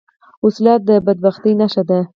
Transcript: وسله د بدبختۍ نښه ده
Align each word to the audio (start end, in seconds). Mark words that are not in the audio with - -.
وسله 0.43 0.73
د 0.87 0.89
بدبختۍ 1.05 1.53
نښه 1.59 1.83
ده 1.89 1.99